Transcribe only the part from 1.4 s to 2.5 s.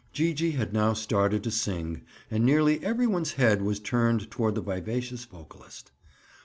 to sing and